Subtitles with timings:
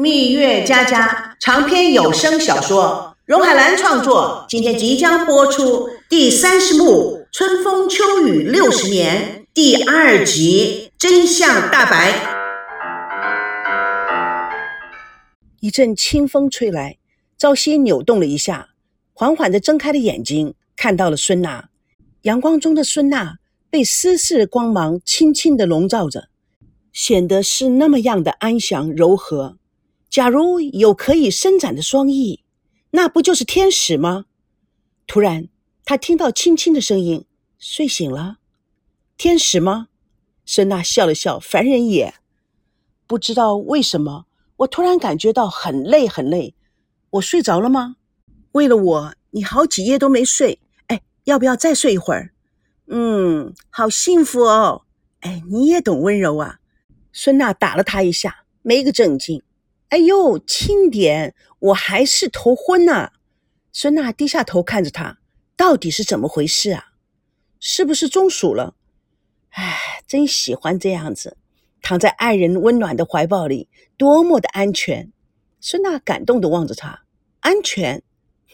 [0.00, 12.12] 蜜月佳佳长篇有声小说，荣海兰创作，今天即将播出第三十幕《春风秋雨六十年》第二集《真相大白》。
[15.58, 16.98] 一阵清风吹来，
[17.36, 18.68] 朝夕扭动了一下，
[19.12, 21.70] 缓缓地睁开了眼睛，看到了孙娜。
[22.22, 23.38] 阳光中的孙娜
[23.68, 26.28] 被丝丝光芒轻轻地笼罩着。
[26.92, 29.57] 显得是那么样的安详柔和。
[30.18, 32.42] 假如有可以伸展的双翼，
[32.90, 34.24] 那不就是天使吗？
[35.06, 35.46] 突然，
[35.84, 37.24] 他听到轻轻的声音
[37.60, 38.38] ：“睡醒了，
[39.16, 39.86] 天使吗？”
[40.44, 42.14] 孙娜笑了笑：“凡人也。”
[43.06, 44.26] 不知道为什么，
[44.56, 46.56] 我突然感觉到很累，很累。
[47.10, 47.94] 我睡着了吗？
[48.50, 50.58] 为了我，你好几夜都没睡。
[50.88, 52.32] 哎，要不要再睡一会儿？
[52.88, 54.82] 嗯，好幸福哦。
[55.20, 56.58] 哎，你也懂温柔啊。
[57.12, 59.40] 孙娜打了他一下，没个正经。
[59.88, 63.12] 哎呦，轻点，我还是头昏呢。
[63.72, 65.18] 孙娜低下头看着他，
[65.56, 66.92] 到底是怎么回事啊？
[67.58, 68.74] 是不是中暑了？
[69.50, 71.38] 哎，真喜欢这样子，
[71.80, 75.10] 躺在爱人温暖的怀抱里，多么的安全。
[75.60, 77.04] 孙娜感动的望着他，
[77.40, 78.02] 安全，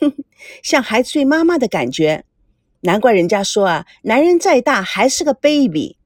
[0.01, 0.25] 哼哼，
[0.63, 2.25] 像孩子对妈妈的感觉。
[2.83, 5.97] 难怪人家说啊，男人再大还是个 baby。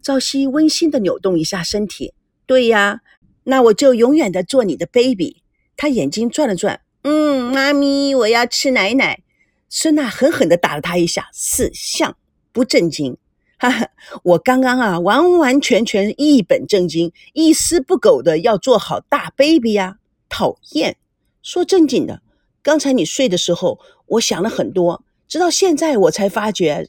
[0.00, 2.14] 赵熙温馨的扭动一下身体，
[2.46, 3.00] 对呀，
[3.48, 5.42] 那我就永远的做你的 baby。
[5.76, 9.22] 他眼睛转了转，嗯，妈咪，我要吃奶奶。
[9.68, 12.16] 孙娜狠狠的打了他一下，四像
[12.52, 13.16] 不正经。
[13.58, 13.88] 哈哈，
[14.22, 19.98] 我刚刚啊，完完全全一本正经，一丝不苟的要做好大 baby 呀。
[20.28, 20.96] 讨厌，
[21.42, 22.22] 说正经的，
[22.62, 26.88] 刚才你睡的时候，我想了很多，直到现在我才发觉。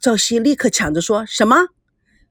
[0.00, 1.68] 赵熙立刻抢着说什么？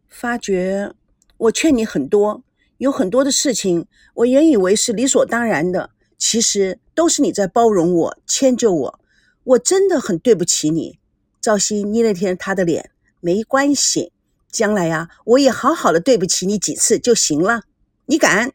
[0.08, 0.94] 发觉，
[1.38, 2.44] 我劝你很多，
[2.78, 9.00] 有很多的事情，我原以为是理所当然的，其实都是你在包容我、迁就我。
[9.44, 11.00] 我真的很对不起你。
[11.40, 14.12] 赵熙捏了捏他的脸，没关系，
[14.52, 17.64] 将来呀，我也好好的对不起你几次就行了。
[18.08, 18.54] 你敢？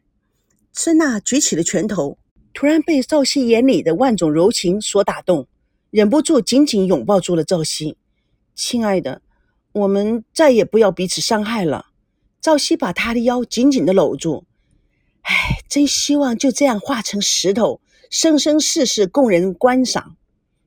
[0.73, 2.17] 孙娜举起了拳头，
[2.53, 5.47] 突然被赵熙眼里的万种柔情所打动，
[5.89, 7.97] 忍不住紧紧拥抱住了赵熙。
[8.53, 9.21] 亲爱的。
[9.73, 11.90] 我们再也不要彼此伤害了。
[12.41, 14.45] 赵熙把他的腰紧紧的搂住。
[15.21, 17.79] 唉，真希望就这样化成石头，
[18.09, 20.15] 生生世世供人观赏。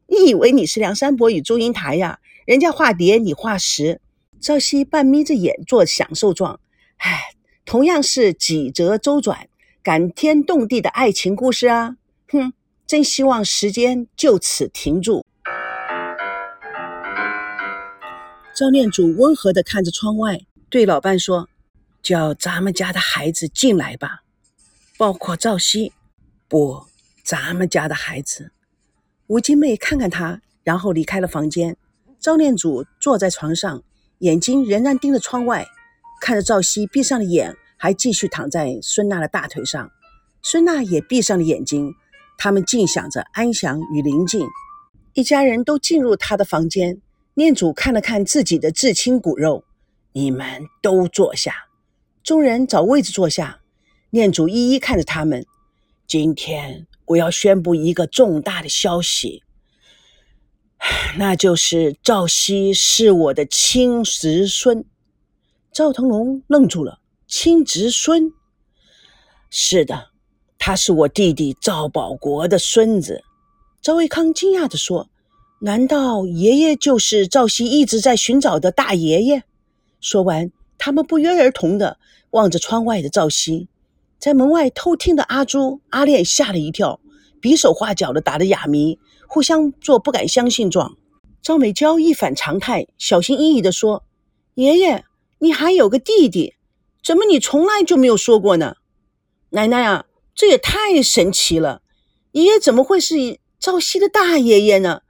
[0.06, 2.20] 你以为你是梁山伯与祝英台呀？
[2.46, 4.00] 人家化蝶，你化石。
[4.40, 6.60] 赵熙半眯着眼做享受状。
[6.98, 9.48] 唉，同样是几折周转、
[9.82, 11.96] 感天动地的爱情故事啊！
[12.28, 12.52] 哼，
[12.86, 15.24] 真希望时间就此停住。
[18.54, 20.38] 赵念祖温和地看着窗外，
[20.70, 21.48] 对老伴说
[22.04, 24.20] ：“叫咱们家的孩子进来吧，
[24.98, 25.92] 包括赵熙。
[26.46, 26.84] 不，
[27.24, 28.52] 咱们家的孩子。”
[29.26, 31.78] 吴金妹看看他，然后离开了房间。
[32.20, 33.82] 赵念祖坐在床上，
[34.18, 35.66] 眼睛仍然盯着窗外，
[36.20, 39.90] 看着赵熙闭上了眼，还继续躺在孙娜的大腿上。
[40.42, 41.94] 孙娜也闭上了眼睛，
[42.36, 44.46] 他们静享着安详与宁静。
[45.14, 47.00] 一家人都进入他的房间。
[47.36, 49.64] 念祖看了看自己的至亲骨肉，
[50.12, 51.52] 你们都坐下。
[52.24, 53.60] 众人找位置坐下。
[54.08, 55.44] 念祖一一看着他们。
[56.06, 59.42] 今天我要宣布一个重大的消息，
[61.18, 64.86] 那就是赵熙是我的亲侄孙。
[65.70, 67.00] 赵腾龙愣住了。
[67.26, 68.32] 亲侄孙？
[69.50, 70.10] 是的，
[70.58, 73.22] 他是我弟弟赵保国的孙子。
[73.82, 75.10] 赵卫康惊讶地说。
[75.60, 79.44] 难道爷爷就是赵熙一直在寻找的大爷爷？
[79.98, 81.98] 说完，他们不约而同的
[82.30, 83.68] 望着窗外的赵熙。
[84.18, 87.00] 在门外偷听的阿朱、阿炼吓了一跳，
[87.40, 88.98] 比手画脚的打着哑谜，
[89.28, 90.96] 互相做不敢相信状。
[91.42, 94.04] 赵美娇一反常态，小心翼翼地说
[94.54, 95.04] ：“爷爷，
[95.40, 96.54] 你还有个弟弟，
[97.04, 98.76] 怎么你从来就没有说过呢？”
[99.50, 101.82] 奶奶啊，这也太神奇了！
[102.32, 105.02] 爷爷怎么会是赵熙的大爷爷呢？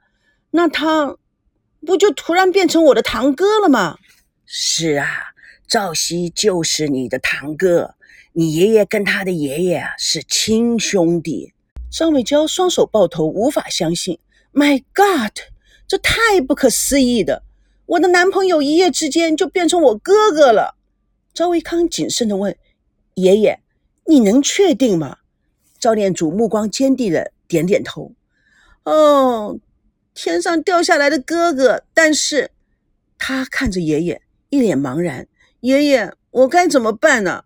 [0.51, 1.15] 那他
[1.85, 3.97] 不就突然变成我的堂哥了吗？
[4.45, 5.07] 是啊，
[5.67, 7.95] 赵熙就是你的堂哥，
[8.33, 11.53] 你爷爷跟他的爷爷啊是亲兄弟。
[11.91, 14.19] 张美娇双手抱头，无法相信。
[14.53, 15.31] My God，
[15.87, 17.43] 这太不可思议的！
[17.85, 20.75] 我的男朋友一夜之间就变成我哥哥了。
[21.33, 22.55] 赵维康谨慎地问
[23.15, 23.59] ：“爷爷，
[24.05, 25.17] 你能确定吗？”
[25.79, 28.11] 赵念祖目光坚定的点点头。
[28.83, 29.59] 哦。
[30.17, 32.51] 天上掉下来的哥哥，但是，
[33.17, 35.27] 他看着爷爷，一脸茫然。
[35.65, 37.45] 爷爷，我该怎么办呢？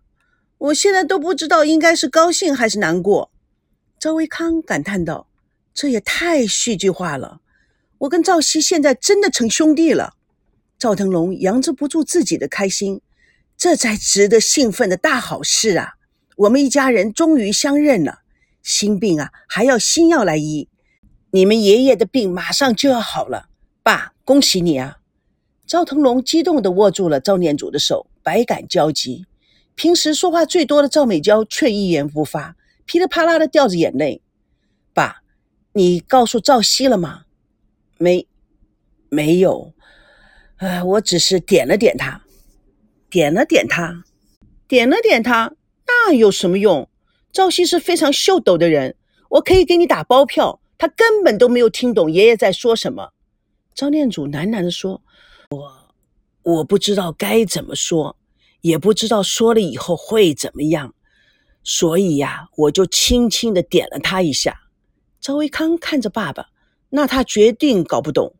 [0.58, 3.30] 我现在都不知道应该是高兴还是难过。
[3.98, 5.26] 赵维康感叹道
[5.72, 7.40] ：“这也太戏剧化了！
[7.96, 10.16] 我跟赵熙现在真的成兄弟了。”
[10.78, 13.00] 赵腾龙扬制不住自己的开心，
[13.56, 15.94] 这才值得兴奋的大好事啊！
[16.36, 18.18] 我们一家人终于相认了。
[18.62, 20.68] 心病啊，还要新药来医。
[21.30, 23.46] 你们爷爷的病马上就要好了，
[23.82, 24.98] 爸，恭喜你啊！
[25.66, 29.26] 赵腾龙激动地握住了赵念祖的手，百感交集。
[29.74, 34.20] 平时说话最多的赵美娇却一言不发，噼里啪啦的掉着眼泪。
[34.92, 35.22] 爸，
[35.72, 37.24] 你告诉赵熙了吗？
[37.96, 38.26] 没，
[39.08, 39.72] 没有。
[40.56, 42.22] 哎，我只是点了点他，
[43.08, 44.04] 点了点他，
[44.68, 45.54] 点了点他，
[45.86, 46.88] 那有什么用？
[47.32, 48.96] 赵熙是非常秀逗的人，
[49.30, 53.12] 我可以给你打包票，他根本都没有听懂爷爷在说什么。
[53.74, 55.00] 赵念祖喃喃地说
[55.50, 55.79] ：“我，
[56.42, 58.16] 我不知道该怎么说，
[58.60, 60.94] 也不知道说了以后会怎么样，
[61.62, 64.60] 所以呀，我就轻轻地点了他一下。”
[65.20, 66.48] 赵维康看着爸爸，
[66.88, 68.34] 那他决定搞不懂。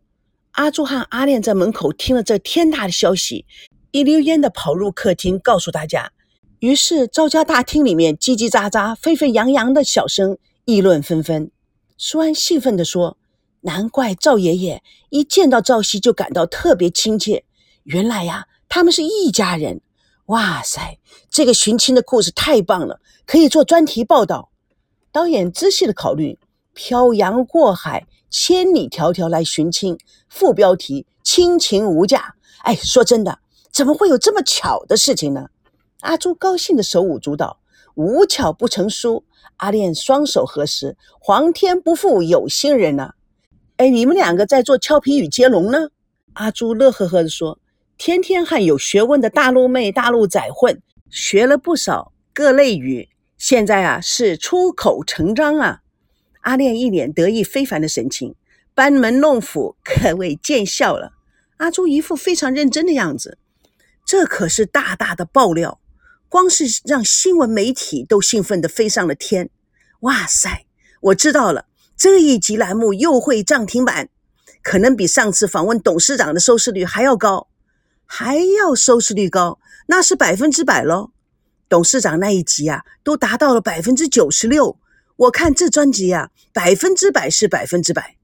[0.52, 3.44] 阿朱和阿炼在门口听了这天大的消息，
[3.90, 6.10] 一溜烟的跑入客厅，告诉大家。
[6.58, 11.50] 于是赵家大厅里面叽叽喳喳、沸沸扬扬的小声议论纷纷。
[11.96, 13.16] 苏安兴奋地说
[13.62, 17.44] ：“难怪赵爷爷一见到赵熙就感到特别亲切，
[17.84, 19.80] 原来呀，他们是一家人。
[20.26, 20.98] 哇塞，
[21.30, 24.50] 这个寻亲的故事太棒了，可以做专题报道。”
[25.12, 26.38] 导演仔细的考虑
[26.72, 29.98] ：“漂洋过海，千里迢迢来寻亲。”
[30.28, 33.40] 副标题：“亲情无价。”哎，说真的，
[33.72, 35.48] 怎么会有这么巧的事情呢？
[36.00, 37.58] 阿朱高兴的手舞足蹈。
[37.96, 39.24] 无巧不成书。
[39.56, 43.14] 阿炼双手合十：“皇天不负有心人呐！”
[43.76, 45.88] 哎，你们两个在做俏皮与接龙呢？
[46.34, 47.58] 阿朱乐呵呵地说
[48.02, 50.80] ：“天天和有学问的大陆妹、大陆仔混，
[51.10, 55.80] 学了不少各类语，现在啊是出口成章啊！”
[56.40, 58.34] 阿炼一脸得意非凡的神情。
[58.74, 61.12] 班门弄斧，可谓见笑了。
[61.58, 63.36] 阿朱一副非常认真的样子，
[64.06, 65.78] 这可是大大的爆料，
[66.30, 69.50] 光是让新闻媒体都兴奋的飞上了天。
[70.00, 70.64] 哇塞，
[71.02, 71.66] 我知道了，
[71.98, 74.08] 这一集栏目又会涨停板，
[74.62, 77.48] 可能比上次访问董事长的收视率还要高，
[78.12, 81.12] 还要收视率高，那是百分之百喽。
[81.68, 84.80] 董事长那一集啊，都达到了百分之九十六。
[85.14, 88.16] 我看这专辑啊，百分之百是百分之百。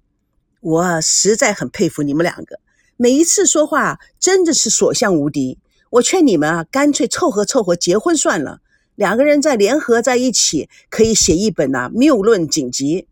[0.61, 2.59] 我实在很佩服你们两个，
[2.97, 5.61] 每一次说话真的是所向无敌。
[5.91, 8.61] 我劝你们啊，干脆凑合凑合结婚算了，
[8.97, 13.07] 两个人再联合在一起，可以写一本呐谬论锦集。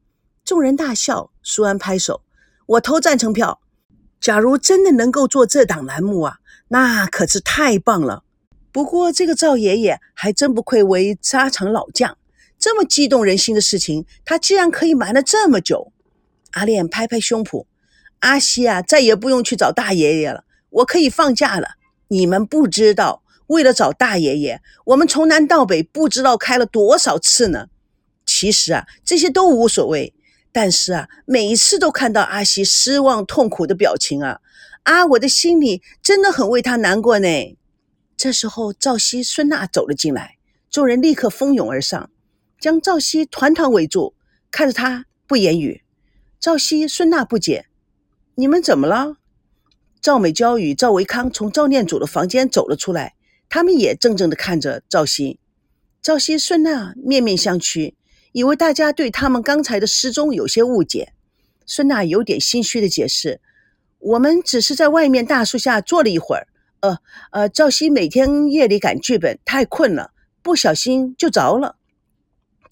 [0.44, 2.23] 众人大笑，苏安拍手，
[2.67, 3.61] 我投赞成票。
[4.21, 6.38] 假如真的能够做这档栏目啊，
[6.69, 8.25] 那可是太棒了。
[8.72, 12.19] 不过这个赵爷爷还真不愧为沙场老将，
[12.58, 15.93] 这么激动人心的事情，他竟然可以瞒了这么久。
[16.52, 17.66] 阿炼拍拍胸脯
[18.20, 21.76] ：“阿西啊，再也不用去找大爷爷了，我可以放假了。
[22.08, 27.66] 你们不知道，为了找大爷爷，我们从南到北不知道开了多少次呢。
[28.25, 30.14] 其实啊，这些都无所谓。
[30.52, 34.40] 但是啊，每一次都看到阿西失望痛苦的表情啊，
[34.85, 37.29] 啊，我的心里真的很为他难过呢。”
[38.17, 40.39] 这时候，赵熙、孙娜走了进来，
[40.71, 42.11] 众人立刻蜂拥而上，
[42.61, 44.15] 将赵熙团团围住，
[44.51, 45.83] 看着他不言语。
[46.38, 47.67] 赵熙、孙娜不解
[48.37, 49.17] ：“你们怎么了？”
[50.00, 53.14] 赵美娇与赵维康从赵念祖的房间走了出来，
[53.49, 55.41] 他们也怔怔地看着赵熙。
[56.03, 57.95] 赵熙、孙娜面面相觑，
[58.33, 61.14] 以为大家对他们刚才的失踪有些误解。
[61.67, 63.41] 孙娜有点心虚地解释
[64.04, 66.46] ：“我们只是在外面大树下坐了一会儿。
[66.80, 66.99] 呃
[67.30, 70.11] 呃，赵熙每天夜里赶剧本，太困了，
[70.42, 71.76] 不小心就着了。”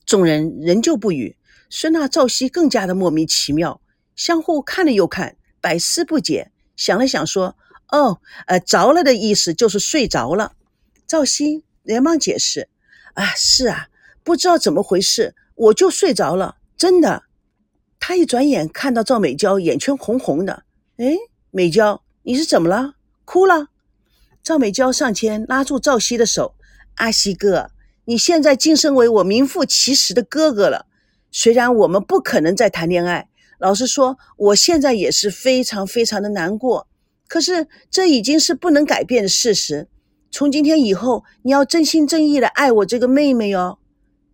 [0.04, 1.36] 众人仍旧不语。
[1.70, 3.80] 孙娜、赵熙更加的莫名其妙，
[4.14, 6.50] 相互看了又看，百思不解。
[6.76, 7.56] 想了想，说
[7.88, 10.52] ：“哦，呃，着了的意思就是睡着了。”
[11.08, 12.68] 赵熙连忙解释
[13.14, 13.88] ：“啊，是啊，
[14.22, 17.22] 不知道怎么回事，我就睡着了，真的。”
[17.98, 20.64] 他一转眼看到赵美娇眼圈红红的，
[21.02, 21.16] 哎，
[21.50, 22.94] 美娇，你是怎么了？
[23.24, 23.70] 哭了？
[24.40, 26.54] 赵美娇上前拉住赵熙的手
[26.94, 27.72] ：“阿熙哥，
[28.04, 30.86] 你现在晋升为我名副其实的哥哥了。”
[31.32, 33.28] 虽然我们不可能再谈恋爱，
[33.58, 36.86] 老实说，我现在也是非常非常的难过。
[37.26, 39.88] 可是这已经是不能改变的事实。
[40.30, 43.80] 从今天以后，你要真心真意的爱我这个妹妹哦。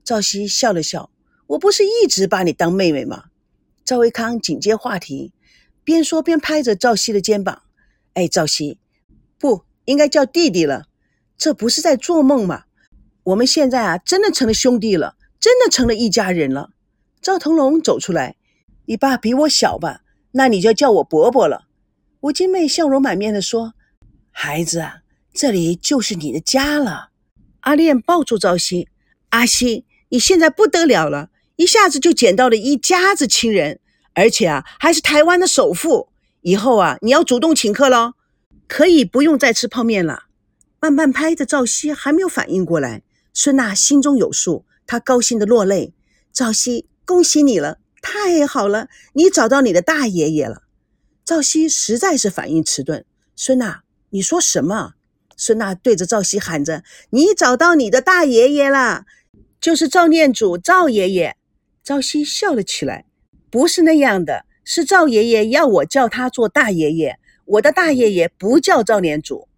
[0.05, 1.09] 赵熙笑了笑，
[1.47, 3.25] 我不是一直把你当妹妹吗？
[3.87, 5.33] 赵维康紧接话题，
[5.89, 7.63] 边说边拍着赵熙的肩膀。
[8.13, 8.79] 哎，赵熙，
[9.39, 10.85] 不应该叫弟弟了，
[11.39, 12.65] 这不是在做梦吗？
[13.23, 16.73] 我们现在啊，真的成了兄弟了，真的成了一家人了。
[17.23, 18.37] 赵腾龙走出来
[18.85, 20.03] ：“你爸比我小吧？
[20.33, 21.65] 那你就叫我伯伯了。”
[22.21, 23.73] 吴金妹笑容满面地说
[24.31, 24.97] ：“孩子啊，
[25.33, 27.09] 这里就是你的家了。”
[27.61, 28.89] 阿莲抱住赵熙
[29.31, 33.81] ：“阿熙，你现在不得了了，一下子就捡到了一家子亲人，
[34.19, 36.09] 而且啊，还是台湾的首富。
[36.41, 38.15] 以后啊，你要主动请客喽，
[38.67, 40.25] 可以不用再吃泡面了。”
[40.81, 45.95] 慢半拍的赵熙还没有反应过来，孙娜心中有数，她高兴的落泪
[46.33, 50.63] ：“赵熙，恭喜你了，太好了，你找到你的大爷爷了。”
[51.25, 53.05] 赵熙实在是反应迟钝，
[53.37, 54.95] 孙娜，你说什么？
[55.37, 59.05] 孙娜对着赵熙喊着：“你找到你的大爷爷了，
[59.61, 61.37] 就是赵念祖，赵爷爷。”
[61.85, 63.07] 赵熙笑了起来
[63.51, 69.49] ：“不是那样的，是赵爷爷要我叫他做大爷爷，我的大爷爷不叫赵连祖。”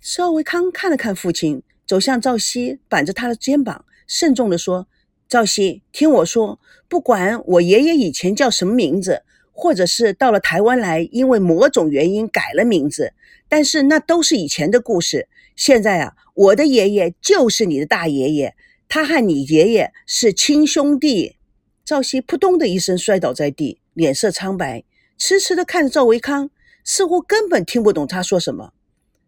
[0.00, 4.86] 邵维康看了看父亲，走向赵熙，板着他的肩膀，慎重地说
[5.28, 6.58] ：“赵熙，听我说，
[6.88, 9.22] 不管我爷爷以前叫什么名字。”
[9.56, 13.12] 或者是到了台湾来，因为某种原因改了名字，
[13.48, 15.28] 但是那都是以前的故事。
[15.54, 18.56] 现在啊，我的爷爷就是你的大爷爷，
[18.88, 21.36] 他和你爷爷是亲兄弟。
[21.84, 24.84] 赵熙扑通的一声摔倒在地，脸色苍白，
[25.18, 26.48] 痴痴的看着赵维康，
[26.82, 28.72] 似乎根本听不懂他说什么。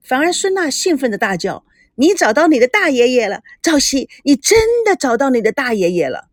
[0.02, 6.28] 反而孙娜兴奋的大叫：“你找到你的大爷爷了，赵熙，你真的找到你的大爷爷了！”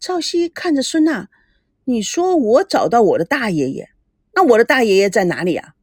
[0.00, 1.28] 赵熙看着孙娜。
[1.84, 3.90] 你说我找到我的大爷爷，
[4.34, 5.74] 那我的大爷爷在哪里啊？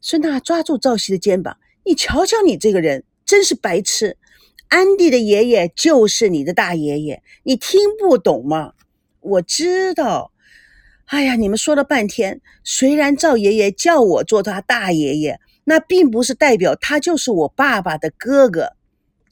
[0.00, 4.16] 孙娜抓住赵熙的肩膀，你瞧瞧你这个人，真是白痴！
[4.68, 8.74] 安迪的爷爷就是你的大爷爷，你听不懂吗？
[9.28, 10.32] 我知道。
[11.06, 18.72] 哎呀，你们说了半天，虽然赵爷爷叫我做他大爷爷，那并不是代表他就是我爸爸的哥哥。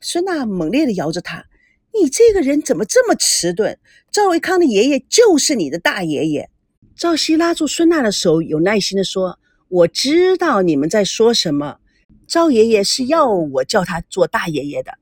[0.00, 1.44] 孙娜猛烈地摇着他。
[1.92, 3.78] 你这个人怎么这么迟钝？
[4.10, 6.50] 赵维康的爷爷就是你的大爷爷。
[6.94, 9.38] 赵熙拉住孙娜的手，有耐心地说
[9.68, 11.78] ：“我知道你们在说什么。
[12.26, 14.92] 赵爷爷是要我叫他做大爷爷的。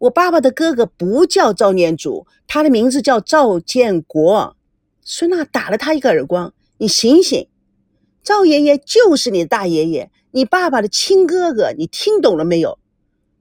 [0.00, 4.56] 我爸爸的哥哥不叫赵念祖，他的名字叫赵建国。”
[5.02, 7.48] 孙娜打了他一个耳光：“你醒醒！
[8.22, 11.72] 赵爷爷就是你的大爷爷，你爸爸的亲哥哥。
[11.76, 12.78] 你听懂了没有？”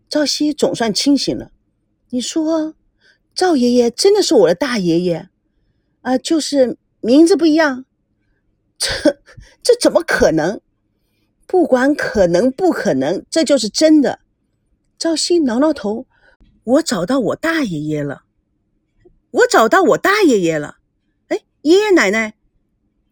[0.10, 1.52] 赵熙总算清醒了。
[2.10, 2.76] 你说。
[3.36, 5.30] 赵爷爷真的是我的大爷爷，
[6.02, 7.86] 啊，就是名字不一样。
[8.78, 9.22] 这
[9.64, 10.60] 这怎么可能？
[11.48, 14.20] 不管可能不可能，这就是真的。
[14.98, 16.06] 赵熙挠挠头，
[16.64, 18.24] 我找到我大爷爷了，
[19.32, 20.78] 我找到我大爷爷了。
[21.28, 22.36] 哎，爷爷奶奶，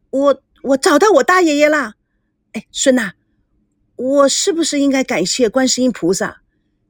[0.09, 1.95] 我我找到我大爷爷啦。
[2.53, 3.13] 哎，孙娜，
[3.95, 6.41] 我是不是应该感谢观世音菩萨？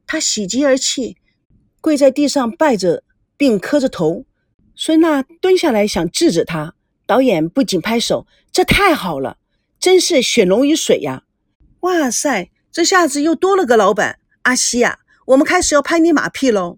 [0.06, 1.18] 他喜极而泣，
[1.82, 3.04] 跪在地上拜着。
[3.40, 4.26] 并磕着头，
[4.76, 6.74] 孙娜蹲下来想制止他。
[7.06, 9.38] 导演不仅拍手：“这太好了，
[9.80, 11.26] 真是血浓于水呀！”
[11.82, 14.18] 哇塞，这下子又多了个老板。
[14.42, 14.98] 阿西呀，
[15.28, 16.78] 我们开始要拍你马屁喽。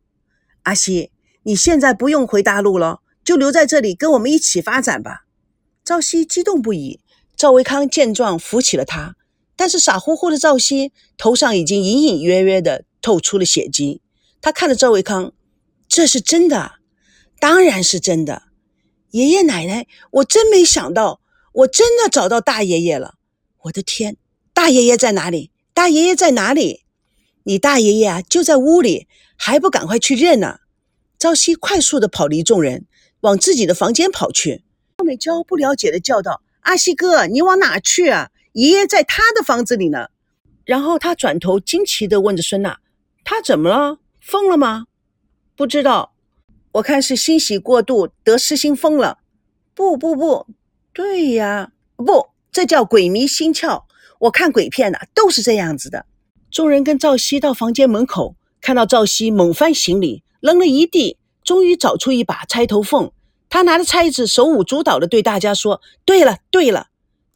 [0.64, 1.12] 阿西，
[1.44, 5.26] 你现在不用回大陆了，就留在这里跟我们一起发展吧。
[5.84, 7.00] 赵熙激动不已。
[7.36, 9.16] 赵维康见状扶起了他，
[9.56, 14.02] 但是傻乎乎的赵熙头上已经隐隐约约的透出了血迹。
[14.42, 15.32] 他看着赵维康。
[15.88, 16.74] 这是真的，
[17.40, 18.44] 当然是真的。
[19.12, 21.22] 爷爷奶奶，我真没想到，
[21.54, 23.16] 我真的找到大爷爷了。
[23.64, 24.18] 我的天，
[24.54, 25.52] 大爷爷在哪里？
[25.74, 26.84] 大爷爷在哪里？
[27.44, 30.60] 你大爷爷啊，就在屋里，还不赶快去认呢？
[31.18, 32.86] 朝夕快速的跑离众人，
[33.22, 34.64] 往自己的房间跑去。
[34.98, 38.32] 赵美娇不了解的叫道：“阿西哥，你往哪去啊？
[38.54, 40.08] 爷爷在他的房子里呢。”
[40.66, 42.80] 然后他转头惊奇的问着孙娜
[43.26, 43.98] ：“他怎么了？
[44.22, 44.86] 疯了吗？”
[45.58, 46.14] 不知道，
[46.74, 49.20] 我看是欣喜过度得失心疯了。
[49.74, 50.46] 不不不，
[50.94, 53.84] 对呀，不，这叫鬼迷心窍。
[54.20, 56.06] 我看鬼片呢，都是这样子的。
[56.52, 63.12] 众人跟赵熙到房间门口，看到赵熙猛翻行李，扔了一地，终于找出一把钗头凤。
[63.50, 66.88] 他拿着钗子，手舞足蹈的对大家说：“对了对了。”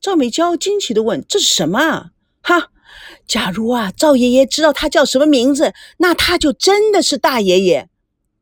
[0.01, 2.71] 赵美娇惊奇的问：“这是什么啊？”哈，
[3.27, 7.89] 假如啊，赵爷爷知道他叫什么名字，那他就真的是大爷爷。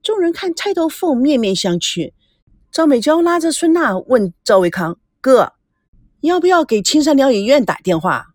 [0.02, 2.14] 众人看钗头凤面面相觑，
[2.72, 5.54] 赵美娇拉着孙娜问赵维康：“哥，
[6.22, 8.28] 要不要给青山疗养院打电话？”“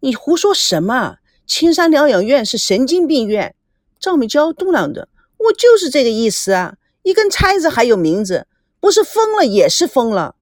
[0.00, 1.16] 你胡说什么？
[1.46, 3.54] 青山疗养院是神经病院。”
[4.00, 6.74] 赵美娇嘟囔着：“我就是这个意思啊！
[7.02, 8.46] 一根钗子还有名字，
[8.80, 10.34] 不是疯了也是疯了。”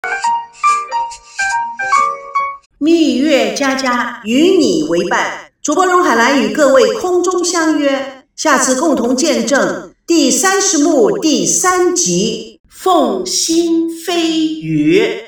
[2.78, 9.94] 蜜月佳佳与你为伴，主播荣海兰与各位空中相约，下次共同见证。
[10.06, 12.60] 第三十幕第三集。
[12.68, 15.22] 凤心飞羽。